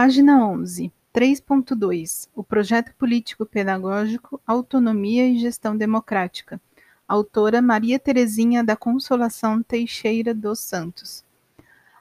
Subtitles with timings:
[0.00, 6.60] Página 11, 3.2 O Projeto Político Pedagógico, Autonomia e Gestão Democrática.
[7.08, 11.24] Autora Maria Terezinha da Consolação Teixeira dos Santos.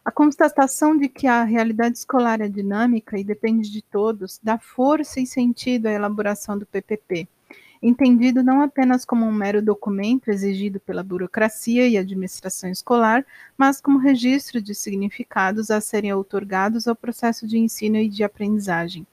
[0.05, 5.20] A constatação de que a realidade escolar é dinâmica e depende de todos dá força
[5.20, 7.28] e sentido à elaboração do PPP
[7.81, 13.26] entendido não apenas como um mero documento exigido pela burocracia e administração escolar,
[13.57, 19.05] mas como registro de significados a serem outorgados ao processo de ensino e de aprendizagem,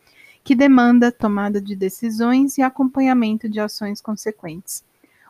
[0.42, 4.84] que demanda tomada de decisões e acompanhamento de ações consequentes.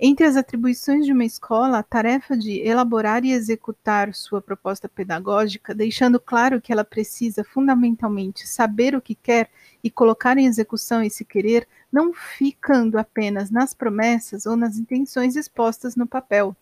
[0.00, 5.74] entre as atribuições de uma escola, a tarefa de elaborar e executar sua proposta pedagógica,
[5.74, 9.50] deixando claro que ela precisa fundamentalmente saber o que quer
[9.82, 15.96] e colocar em execução esse querer, não ficando apenas nas promessas ou nas intenções expostas
[15.96, 16.54] no papel.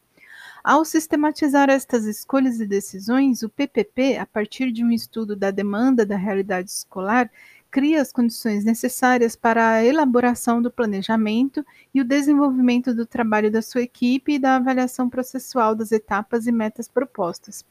[0.67, 6.05] Ao sistematizar estas escolhas e decisões, o PPP, a partir de um estudo da demanda
[6.05, 7.31] da realidade escolar,
[7.70, 11.64] cria as condições necessárias para a elaboração do planejamento
[11.95, 16.50] e o desenvolvimento do trabalho da sua equipe e da avaliação processual das etapas e
[16.50, 17.64] metas propostas.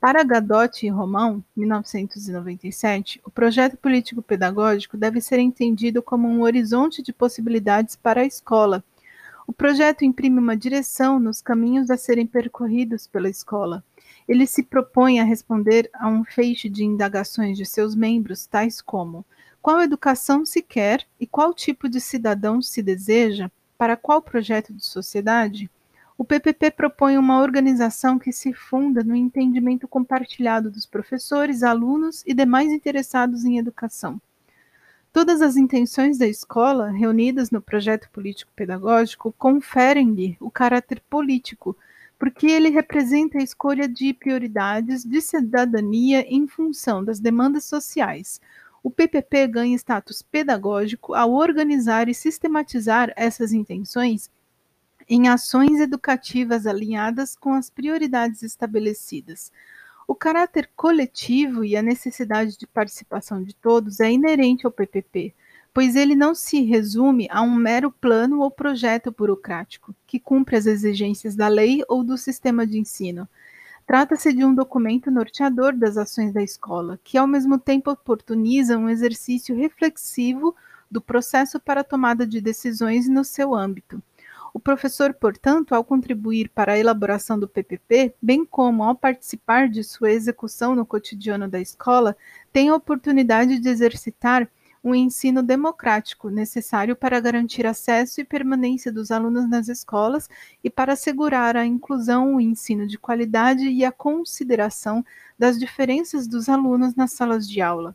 [0.00, 7.12] Para Gadotti e Romão, 1997, o projeto político-pedagógico deve ser entendido como um horizonte de
[7.12, 8.82] possibilidades para a escola,
[9.50, 13.82] o projeto imprime uma direção nos caminhos a serem percorridos pela escola.
[14.28, 19.26] Ele se propõe a responder a um feixe de indagações de seus membros, tais como:
[19.60, 24.86] qual educação se quer e qual tipo de cidadão se deseja, para qual projeto de
[24.86, 25.68] sociedade?
[26.16, 32.32] O PPP propõe uma organização que se funda no entendimento compartilhado dos professores, alunos e
[32.32, 34.20] demais interessados em educação.
[35.12, 41.76] Todas as intenções da escola, reunidas no projeto político-pedagógico, conferem-lhe o caráter político,
[42.16, 48.40] porque ele representa a escolha de prioridades de cidadania em função das demandas sociais.
[48.84, 54.30] O PPP ganha status pedagógico ao organizar e sistematizar essas intenções
[55.08, 59.50] em ações educativas alinhadas com as prioridades estabelecidas.
[60.10, 65.32] O caráter coletivo e a necessidade de participação de todos é inerente ao PPP,
[65.72, 70.66] pois ele não se resume a um mero plano ou projeto burocrático que cumpre as
[70.66, 73.28] exigências da lei ou do sistema de ensino.
[73.86, 78.88] Trata-se de um documento norteador das ações da escola, que ao mesmo tempo oportuniza um
[78.88, 80.56] exercício reflexivo
[80.90, 84.02] do processo para a tomada de decisões no seu âmbito.
[84.52, 89.84] O professor, portanto, ao contribuir para a elaboração do PPP, bem como ao participar de
[89.84, 92.16] sua execução no cotidiano da escola,
[92.52, 94.48] tem a oportunidade de exercitar
[94.82, 100.28] um ensino democrático necessário para garantir acesso e permanência dos alunos nas escolas
[100.64, 105.04] e para assegurar a inclusão, o ensino de qualidade e a consideração
[105.38, 107.94] das diferenças dos alunos nas salas de aula.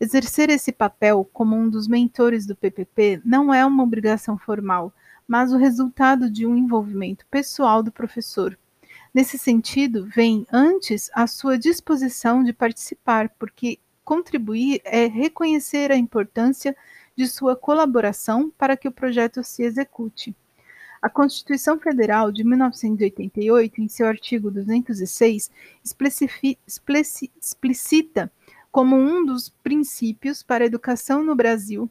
[0.00, 4.92] Exercer esse papel como um dos mentores do PPP não é uma obrigação formal,
[5.30, 8.58] mas o resultado de um envolvimento pessoal do professor.
[9.14, 16.76] Nesse sentido, vem antes a sua disposição de participar, porque contribuir é reconhecer a importância
[17.14, 20.34] de sua colaboração para que o projeto se execute.
[21.00, 25.48] A Constituição Federal de 1988, em seu artigo 206,
[27.38, 28.32] explicita
[28.72, 31.88] como um dos princípios para a educação no Brasil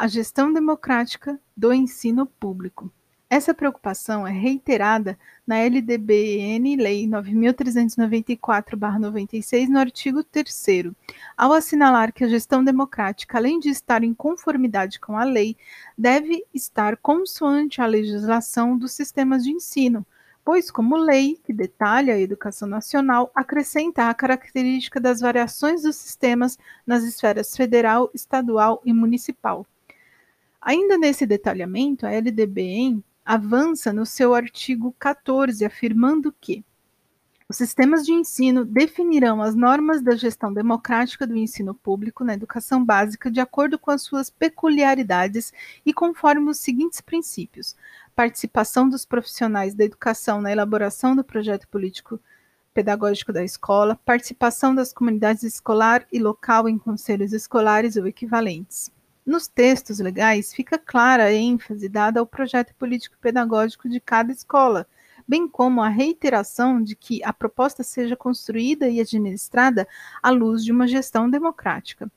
[0.00, 2.90] a gestão democrática do ensino público.
[3.28, 10.94] Essa preocupação é reiterada na LDBN Lei 9394/96 no artigo 3
[11.36, 15.54] ao assinalar que a gestão democrática, além de estar em conformidade com a lei,
[15.98, 20.06] deve estar consoante a legislação dos sistemas de ensino,
[20.42, 26.58] pois como lei que detalha a educação nacional, acrescenta a característica das variações dos sistemas
[26.86, 29.66] nas esferas federal, estadual e municipal.
[30.60, 36.62] Ainda nesse detalhamento, a LDBM avança no seu artigo 14, afirmando que
[37.48, 42.84] os sistemas de ensino definirão as normas da gestão democrática do ensino público na educação
[42.84, 45.52] básica de acordo com as suas peculiaridades
[45.84, 47.74] e conforme os seguintes princípios:
[48.14, 52.20] participação dos profissionais da educação na elaboração do projeto político
[52.74, 58.92] pedagógico da escola, participação das comunidades escolar e local em conselhos escolares ou equivalentes.
[59.24, 64.86] Nos textos legais fica clara a ênfase dada ao projeto político pedagógico de cada escola
[65.30, 69.86] bem como a reiteração de que a proposta seja construída e administrada
[70.20, 72.10] à luz de uma gestão democrática.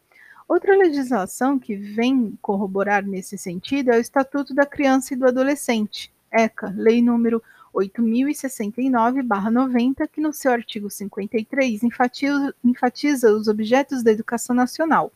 [0.48, 6.12] Outra legislação que vem corroborar nesse sentido é o Estatuto da Criança e do Adolescente,
[6.32, 7.40] ECA, Lei número
[7.76, 15.12] 8069-90, que no seu artigo 53 enfatiza, enfatiza os objetos da educação nacional,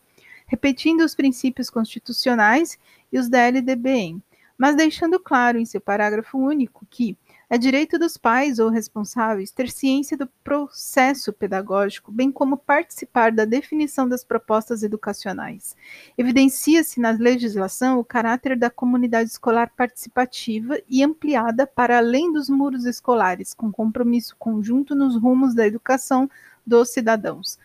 [0.48, 2.76] repetindo os princípios constitucionais
[3.12, 4.20] e os da LDBM,
[4.58, 7.16] mas deixando claro em seu parágrafo único que
[7.50, 13.46] é direito dos pais ou responsáveis ter ciência do processo pedagógico, bem como participar da
[13.46, 15.74] definição das propostas educacionais.
[16.18, 22.84] Evidencia-se na legislação o caráter da comunidade escolar participativa e ampliada para além dos muros
[22.84, 26.28] escolares, com compromisso conjunto nos rumos da educação
[26.66, 27.58] dos cidadãos.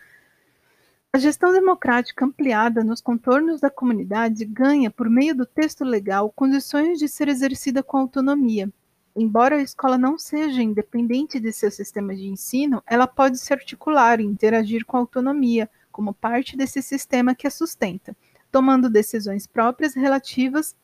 [1.14, 6.98] A gestão democrática ampliada nos contornos da comunidade ganha, por meio do texto legal, condições
[6.98, 8.68] de ser exercida com autonomia,
[9.16, 14.18] Embora a escola não seja independente de seu sistema de ensino, ela pode se articular
[14.18, 18.16] e interagir com autonomia, como parte desse sistema que a sustenta,
[18.50, 20.74] tomando decisões próprias relativas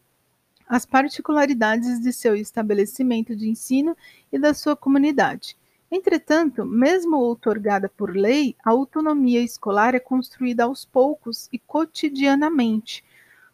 [0.69, 3.97] às particularidades de seu estabelecimento de ensino
[4.31, 5.57] e da sua comunidade.
[5.91, 13.05] Entretanto, mesmo outorgada por lei, a autonomia escolar é construída aos poucos e cotidianamente.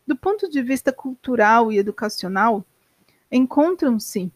[0.06, 2.62] Do ponto de vista cultural e educacional,
[3.33, 4.31] encontram-se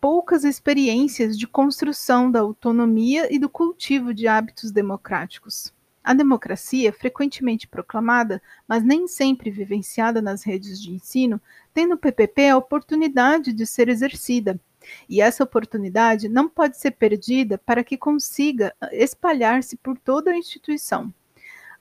[0.00, 5.72] poucas experiências de construção da autonomia e do cultivo de hábitos democráticos.
[6.02, 11.40] A democracia, frequentemente proclamada, mas nem sempre vivenciada nas redes de ensino,
[11.72, 14.60] tem no PPP a oportunidade de ser exercida.
[15.08, 21.12] E essa oportunidade não pode ser perdida para que consiga espalhar-se por toda a instituição.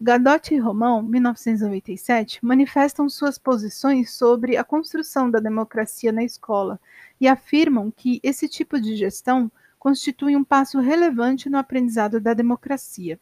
[0.02, 6.80] Gadot e Romão, 1997, manifestam suas posições sobre a construção da democracia na escola
[7.22, 9.50] e afirmam que esse tipo de gestão
[9.80, 13.20] constitui um passo relevante no aprendizado da democracia.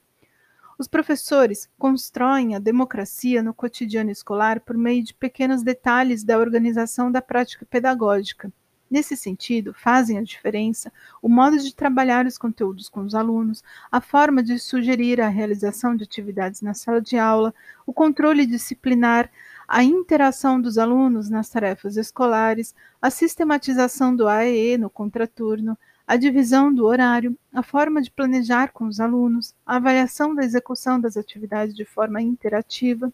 [0.77, 7.11] Os professores constroem a democracia no cotidiano escolar por meio de pequenos detalhes da organização
[7.11, 8.51] da prática pedagógica
[8.91, 10.91] Nesse sentido, fazem a diferença
[11.21, 15.95] o modo de trabalhar os conteúdos com os alunos, a forma de sugerir a realização
[15.95, 17.55] de atividades na sala de aula,
[17.85, 19.31] o controle disciplinar,
[19.65, 26.73] a interação dos alunos nas tarefas escolares, a sistematização do AEE no contraturno, a divisão
[26.73, 31.73] do horário, a forma de planejar com os alunos, a avaliação da execução das atividades
[31.73, 33.09] de forma interativa.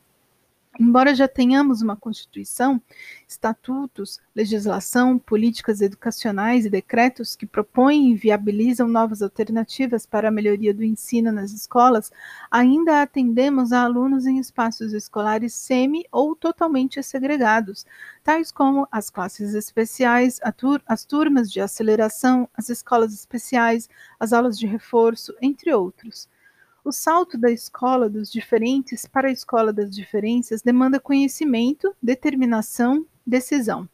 [0.79, 2.79] Embora já tenhamos uma Constituição,
[3.27, 10.71] estatutos, legislação, políticas educacionais e decretos que propõem e viabilizam novas alternativas para a melhoria
[10.75, 12.12] do ensino nas escolas,
[12.51, 17.83] ainda atendemos a alunos em espaços escolares semi ou totalmente segregados,
[18.24, 20.39] tais como as classes especiais,
[20.85, 26.29] as turmas de aceleração, as escolas especiais, as aulas de reforço, entre outros.
[26.88, 33.89] O salto da escola dos diferentes para a escola das diferenças demanda conhecimento, determinação, decisão.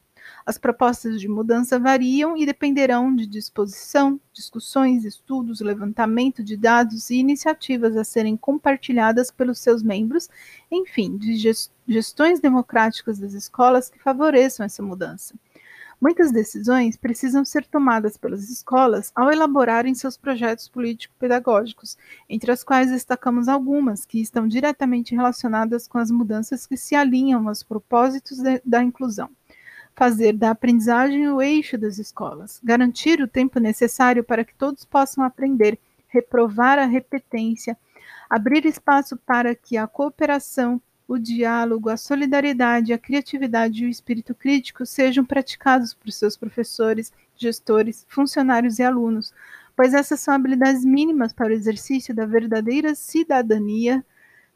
[0.46, 7.16] As propostas de mudança variam e dependerão de disposição, discussões, estudos, levantamento de dados e
[7.16, 10.30] iniciativas a serem compartilhadas pelos seus membros,
[10.72, 11.36] enfim, de
[11.88, 15.34] gestões democráticas das escolas que favoreçam essa mudança.
[16.04, 22.92] Muitas decisões precisam ser tomadas pelas escolas ao elaborarem seus projetos político-pedagógicos, entre as quais
[22.92, 28.62] destacamos algumas que estão diretamente relacionadas com as mudanças que se alinham aos propósitos de,
[28.66, 29.30] da inclusão.
[29.96, 35.24] Fazer da aprendizagem o eixo das escolas, garantir o tempo necessário para que todos possam
[35.24, 35.80] aprender,
[36.10, 37.78] reprovar a repetência,
[38.30, 40.82] abrir espaço para que a cooperação
[41.14, 47.14] o diálogo, a solidariedade, a criatividade e o espírito crítico sejam praticados por seus professores,
[47.36, 49.34] gestores, funcionários e alunos,
[49.76, 54.04] pois essas são habilidades mínimas para o exercício da verdadeira cidadania,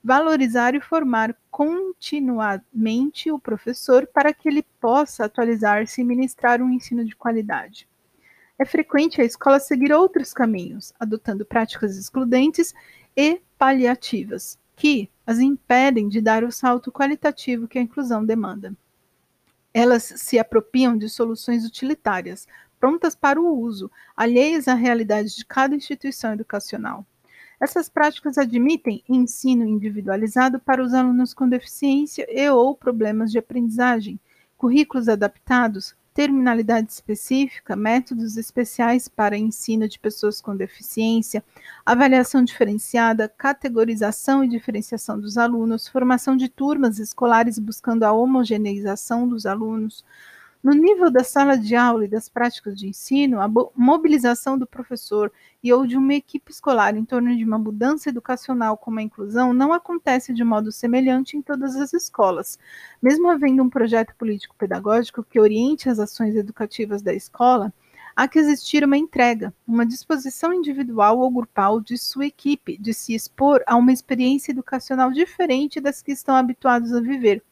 [0.03, 7.03] valorizar e formar continuamente o professor para que ele possa atualizar-se e ministrar um ensino
[7.05, 7.87] de qualidade.
[8.59, 12.73] É frequente a escola seguir outros caminhos, adotando práticas excludentes
[13.15, 18.73] e paliativas, que as impedem de dar o salto qualitativo que a inclusão demanda.
[19.73, 22.47] Elas se apropriam de soluções utilitárias,
[22.79, 27.05] prontas para o uso, alheias à realidade de cada instituição educacional.
[27.59, 34.17] Essas práticas admitem ensino individualizado para os alunos com deficiência e ou problemas de aprendizagem,
[34.55, 41.43] currículos adaptados, terminalidade específica, métodos especiais para ensino de pessoas com deficiência,
[41.85, 49.45] avaliação diferenciada, categorização e diferenciação dos alunos, formação de turmas escolares buscando a homogeneização dos
[49.45, 50.03] alunos,
[50.63, 55.31] no nível da sala de aula e das práticas de ensino, a mobilização do professor
[55.63, 59.53] e ou de uma equipe escolar em torno de uma mudança educacional como a inclusão
[59.53, 62.57] não acontece de modo semelhante em todas as escolas.
[63.01, 67.71] Mesmo havendo um projeto político-pedagógico que oriente as ações educativas da escola,
[68.15, 73.13] há que existir uma entrega, uma disposição individual ou grupal de sua equipe de se
[73.13, 77.43] expor a uma experiência educacional diferente das que estão habituados a viver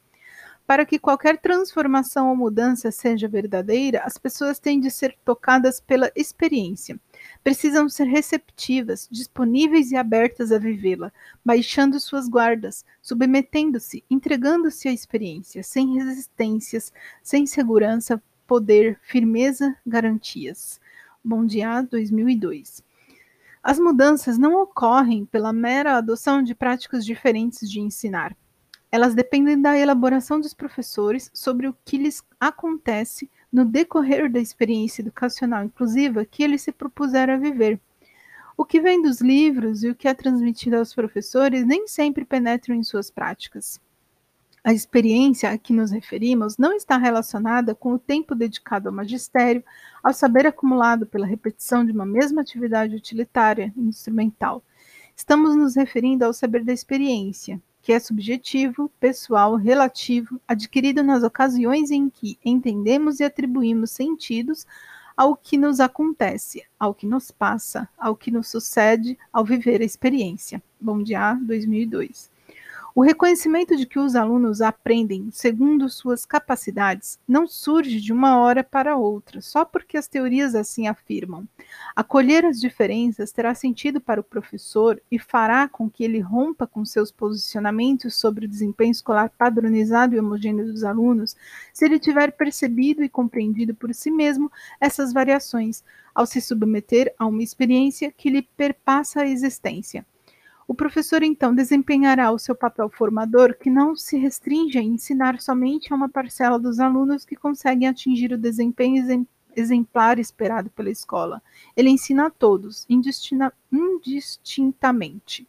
[0.66, 6.10] para que qualquer transformação ou mudança seja verdadeira, as pessoas têm de ser tocadas pela
[6.16, 6.98] experiência.
[7.44, 11.12] Precisam ser receptivas, disponíveis e abertas a vivê-la,
[11.44, 16.92] baixando suas guardas, submetendo-se, entregando-se à experiência, sem resistências,
[17.22, 20.80] sem segurança, poder, firmeza, garantias.
[21.24, 22.82] Bom dia 2002.
[23.62, 28.36] As mudanças não ocorrem pela mera adoção de práticas diferentes de ensinar
[28.96, 35.02] elas dependem da elaboração dos professores sobre o que lhes acontece no decorrer da experiência
[35.02, 37.78] educacional inclusiva que eles se propuseram a viver.
[38.56, 42.74] O que vem dos livros e o que é transmitido aos professores nem sempre penetram
[42.74, 43.78] em suas práticas.
[44.64, 49.62] A experiência a que nos referimos não está relacionada com o tempo dedicado ao magistério,
[50.02, 54.64] ao saber acumulado pela repetição de uma mesma atividade utilitária instrumental.
[55.14, 61.92] Estamos nos referindo ao saber da experiência, que é subjetivo, pessoal, relativo, adquirido nas ocasiões
[61.92, 64.66] em que entendemos e atribuímos sentidos
[65.16, 69.84] ao que nos acontece, ao que nos passa, ao que nos sucede ao viver a
[69.84, 70.60] experiência.
[70.80, 72.28] Bom dia, 2002.
[72.98, 78.64] O reconhecimento de que os alunos aprendem segundo suas capacidades não surge de uma hora
[78.64, 81.46] para outra, só porque as teorias assim afirmam.
[81.94, 86.86] Acolher as diferenças terá sentido para o professor e fará com que ele rompa com
[86.86, 91.36] seus posicionamentos sobre o desempenho escolar padronizado e homogêneo dos alunos,
[91.74, 94.50] se ele tiver percebido e compreendido por si mesmo
[94.80, 95.84] essas variações,
[96.14, 100.02] ao se submeter a uma experiência que lhe perpassa a existência.
[100.68, 105.92] O professor então desempenhará o seu papel formador, que não se restringe a ensinar somente
[105.92, 111.40] a uma parcela dos alunos que conseguem atingir o desempenho exemplar esperado pela escola.
[111.76, 115.46] Ele ensina a todos, indistintamente.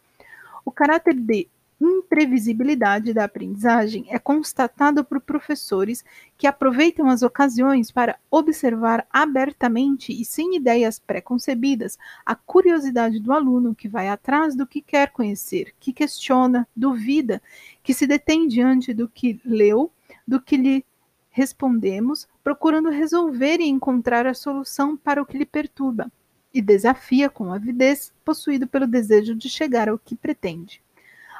[0.63, 1.47] O caráter de
[1.79, 6.03] imprevisibilidade da aprendizagem é constatado por professores
[6.37, 13.75] que aproveitam as ocasiões para observar abertamente e sem ideias pré-concebidas a curiosidade do aluno
[13.75, 17.41] que vai atrás do que quer conhecer, que questiona, duvida,
[17.83, 19.91] que se detém diante do que leu,
[20.27, 20.85] do que lhe
[21.29, 26.11] respondemos, procurando resolver e encontrar a solução para o que lhe perturba,
[26.51, 30.81] e desafia com avidez, possuído pelo desejo de chegar ao que pretende.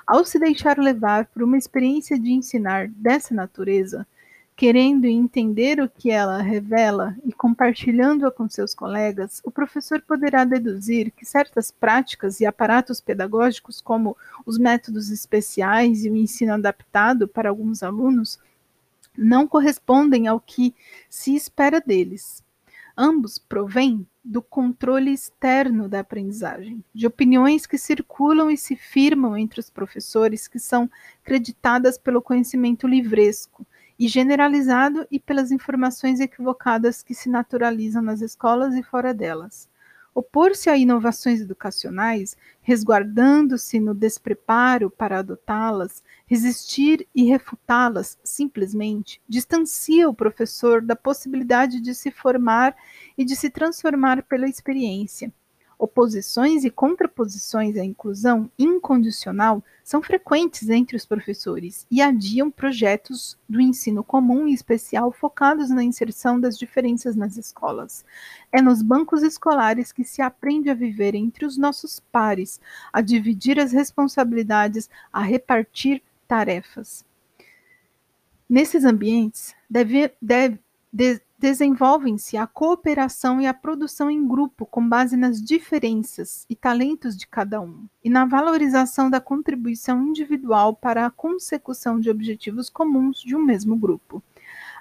[0.08, 4.08] Ao se deixar levar por uma experiência de ensinar dessa natureza,
[4.56, 11.12] querendo entender o que ela revela e compartilhando-a com seus colegas, o professor poderá deduzir
[11.12, 17.50] que certas práticas e aparatos pedagógicos, como os métodos especiais e o ensino adaptado para
[17.50, 18.40] alguns alunos,
[19.16, 20.74] não correspondem ao que
[21.10, 22.42] se espera deles.
[23.00, 29.60] Ambos provêm do controle externo da aprendizagem, de opiniões que circulam e se firmam entre
[29.60, 30.90] os professores que são
[31.24, 33.68] creditadas pelo conhecimento livresco
[34.00, 39.70] e generalizado e pelas informações equivocadas que se naturalizam nas escolas e fora delas.
[40.14, 50.14] Opor-se a inovações educacionais, resguardando-se no despreparo para adotá-las, resistir e refutá-las simplesmente, distancia o
[50.14, 52.76] professor da possibilidade de se formar
[53.18, 55.32] e de se transformar pela experiência.
[55.80, 63.62] Oposições e contraposições à inclusão incondicional são frequentes entre os professores e adiam projetos do
[63.62, 68.04] ensino comum e especial focados na inserção das diferenças nas escolas.
[68.52, 72.60] É nos bancos escolares que se aprende a viver entre os nossos pares,
[72.92, 77.06] a dividir as responsabilidades, a repartir tarefas.
[78.50, 80.60] Nesses ambientes, deve, deve,
[80.92, 87.16] de, desenvolvem-se a cooperação e a produção em grupo com base nas diferenças e talentos
[87.16, 93.20] de cada um, e na valorização da contribuição individual para a consecução de objetivos comuns
[93.22, 94.24] de um mesmo grupo.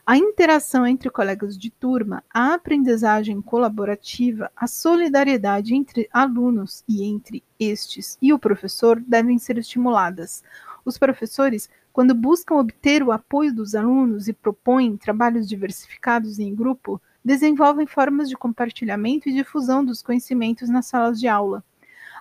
[0.07, 7.43] A interação entre colegas de turma, a aprendizagem colaborativa, a solidariedade entre alunos e entre
[7.59, 10.45] estes e o professor devem ser estimuladas.
[10.87, 17.03] Os professores, quando buscam obter o apoio dos alunos e propõem trabalhos diversificados em grupo,
[17.25, 21.65] desenvolvem formas de compartilhamento e difusão dos conhecimentos nas salas de aula.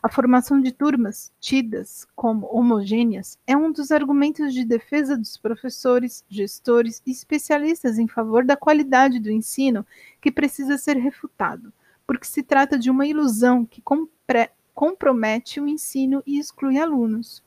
[0.01, 6.25] A formação de turmas, tidas como homogêneas, é um dos argumentos de defesa dos professores,
[6.27, 9.85] gestores e especialistas em favor da qualidade do ensino
[10.19, 11.71] que precisa ser refutado,
[12.07, 13.83] porque se trata de uma ilusão que
[14.73, 17.44] compromete o ensino e exclui alunos.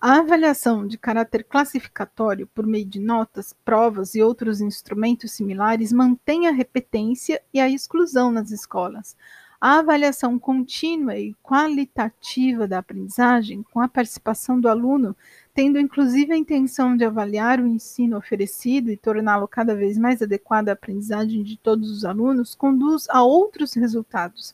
[0.00, 6.48] A avaliação de caráter classificatório por meio de notas, provas e outros instrumentos similares mantém
[6.48, 9.16] a repetência e a exclusão nas escolas,
[9.60, 15.14] a avaliação contínua e qualitativa da aprendizagem, com a participação do aluno,
[15.54, 20.68] tendo inclusive a intenção de avaliar o ensino oferecido e torná-lo cada vez mais adequado
[20.68, 24.52] à aprendizagem de todos os alunos, conduz a outros resultados.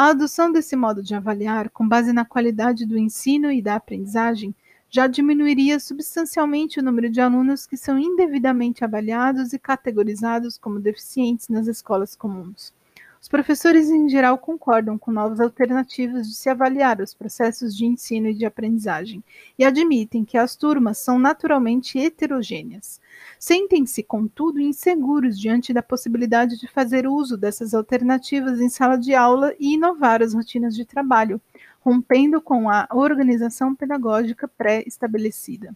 [0.00, 4.54] A adoção desse modo de avaliar, com base na qualidade do ensino e da aprendizagem,
[4.88, 11.48] já diminuiria substancialmente o número de alunos que são indevidamente avaliados e categorizados como deficientes
[11.48, 12.72] nas escolas comuns.
[13.20, 18.28] Os professores, em geral, concordam com novas alternativas de se avaliar os processos de ensino
[18.28, 19.22] e de aprendizagem
[19.58, 23.00] e admitem que as turmas são naturalmente heterogêneas.
[23.38, 29.52] Sentem-se, contudo, inseguros diante da possibilidade de fazer uso dessas alternativas em sala de aula
[29.58, 31.40] e inovar as rotinas de trabalho,
[31.80, 35.74] rompendo com a organização pedagógica pré-estabelecida.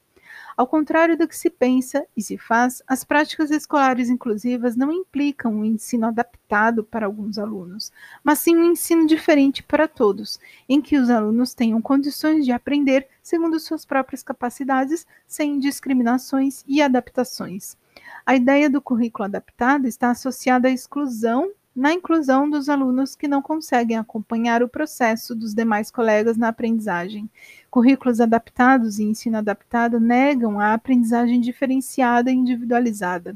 [0.57, 5.53] Ao contrário do que se pensa e se faz, as práticas escolares inclusivas não implicam
[5.55, 7.91] um ensino adaptado para alguns alunos,
[8.23, 13.09] mas sim um ensino diferente para todos, em que os alunos tenham condições de aprender
[13.23, 17.77] segundo suas próprias capacidades, sem discriminações e adaptações.
[18.25, 23.41] A ideia do currículo adaptado está associada à exclusão na inclusão dos alunos que não
[23.41, 27.29] conseguem acompanhar o processo dos demais colegas na aprendizagem.
[27.71, 33.35] Currículos adaptados e ensino adaptado negam a aprendizagem diferenciada e individualizada.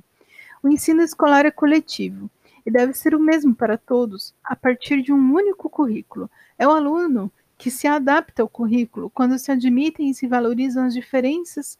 [0.62, 2.30] O ensino escolar é coletivo
[2.64, 6.30] e deve ser o mesmo para todos, a partir de um único currículo.
[6.58, 10.92] É o aluno que se adapta ao currículo quando se admitem e se valorizam as
[10.92, 11.78] diferenças,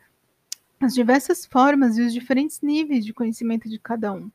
[0.81, 4.31] as diversas formas e os diferentes níveis de conhecimento de cada um.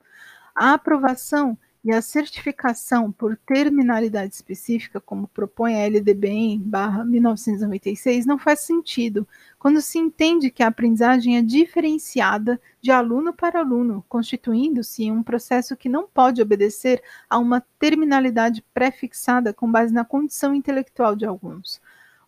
[0.54, 6.62] A aprovação e a certificação por terminalidade específica, como propõe a LDB
[7.06, 13.60] 1996, não faz sentido quando se entende que a aprendizagem é diferenciada de aluno para
[13.60, 20.06] aluno, constituindo-se um processo que não pode obedecer a uma terminalidade pré-fixada com base na
[20.06, 21.82] condição intelectual de alguns.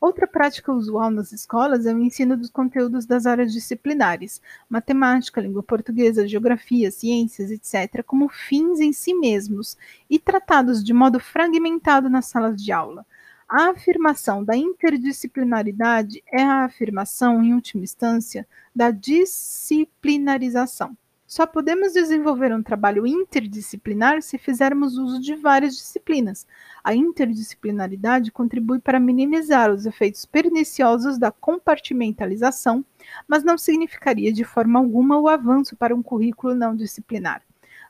[0.03, 5.63] Outra prática usual nas escolas é o ensino dos conteúdos das áreas disciplinares, matemática, língua
[5.63, 9.77] portuguesa, geografia, ciências, etc., como fins em si mesmos
[10.09, 13.05] e tratados de modo fragmentado nas salas de aula.
[13.47, 20.97] A afirmação da interdisciplinaridade é a afirmação, em última instância, da disciplinarização.
[21.33, 26.45] Só podemos desenvolver um trabalho interdisciplinar se fizermos uso de várias disciplinas.
[26.83, 32.85] A interdisciplinaridade contribui para minimizar os efeitos perniciosos da compartimentalização,
[33.27, 37.41] mas não significaria de forma alguma o avanço para um currículo não disciplinar.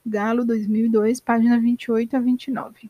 [0.05, 2.89] Galo 2002, página 28 a 29.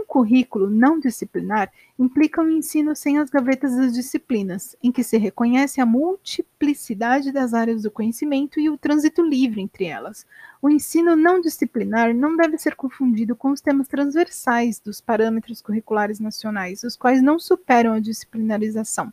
[0.00, 5.18] Um currículo não disciplinar implica um ensino sem as gavetas das disciplinas, em que se
[5.18, 10.26] reconhece a multiplicidade das áreas do conhecimento e o trânsito livre entre elas.
[10.62, 16.18] O ensino não disciplinar não deve ser confundido com os temas transversais dos parâmetros curriculares
[16.18, 19.12] nacionais, os quais não superam a disciplinarização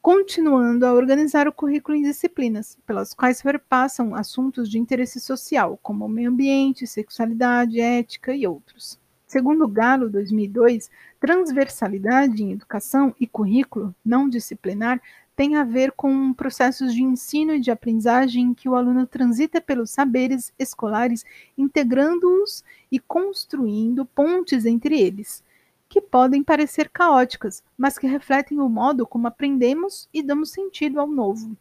[0.00, 6.08] continuando a organizar o currículo em disciplinas, pelas quais perpassam assuntos de interesse social, como
[6.08, 8.98] meio ambiente, sexualidade, ética e outros.
[9.28, 15.02] Segundo Galo, 2002, transversalidade em educação e currículo não disciplinar
[15.36, 19.60] tem a ver com processos de ensino e de aprendizagem em que o aluno transita
[19.60, 21.26] pelos saberes escolares,
[21.58, 25.44] integrando-os e construindo pontes entre eles,
[25.90, 31.06] que podem parecer caóticas, mas que refletem o modo como aprendemos e damos sentido ao
[31.06, 31.54] novo.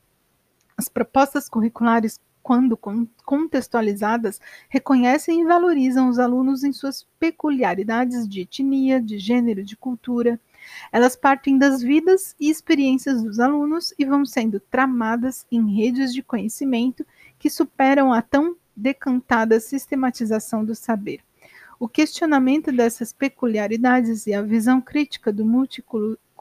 [0.77, 2.79] As propostas curriculares quando
[3.25, 10.39] contextualizadas, reconhecem e valorizam os alunos em suas peculiaridades de etnia, de gênero, de cultura.
[10.89, 16.23] Elas partem das vidas e experiências dos alunos e vão sendo tramadas em redes de
[16.23, 17.05] conhecimento
[17.37, 21.19] que superam a tão decantada sistematização do saber.
[21.77, 25.45] O questionamento dessas peculiaridades e a visão crítica do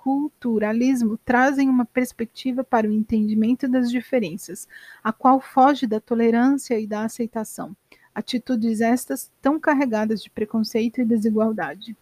[0.06, 4.68] multiculturalismo trazem uma perspectiva para o entendimento das diferenças,
[5.02, 7.76] a qual foge da tolerância e da aceitação,
[8.14, 11.96] atitudes estas tão carregadas de preconceito e desigualdade.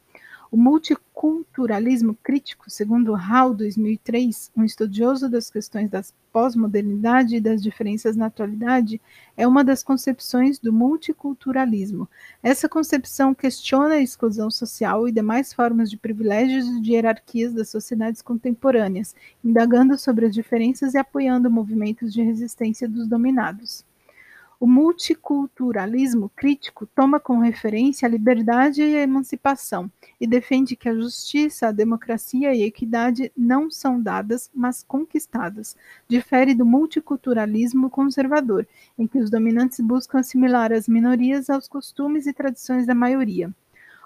[0.55, 6.01] O multiculturalismo crítico, segundo Hall 2003, um estudioso das questões da
[6.33, 9.01] pós-modernidade e das diferenças na atualidade,
[9.37, 12.09] é uma das concepções do multiculturalismo.
[12.41, 17.69] Essa concepção questiona a exclusão social e demais formas de privilégios e de hierarquias das
[17.69, 19.13] sociedades contemporâneas,
[19.45, 23.85] indagando sobre as diferenças e apoiando movimentos de resistência dos dominados.
[24.61, 29.91] O multiculturalismo crítico toma como referência a liberdade e a emancipação
[30.21, 35.77] e defende que a justiça, a democracia e a equidade não são dadas, mas conquistadas.
[36.09, 38.67] Difere do multiculturalismo conservador,
[38.99, 43.53] em que os dominantes buscam assimilar as minorias aos costumes e tradições da maioria.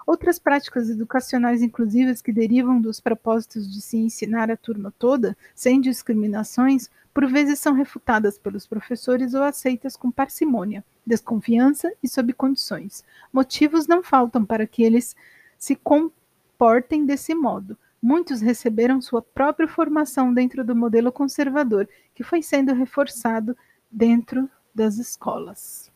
[0.09, 5.79] Outras práticas educacionais inclusivas que derivam dos propósitos de se ensinar a turma toda, sem
[5.79, 13.03] discriminações, por vezes são refutadas pelos professores ou aceitas com parcimônia, desconfiança e sob condições.
[13.31, 15.15] Motivos não faltam para que eles
[15.59, 17.77] se comportem desse modo.
[18.01, 23.55] Muitos receberam sua própria formação dentro do modelo conservador, que foi sendo reforçado
[23.91, 25.88] dentro das escolas.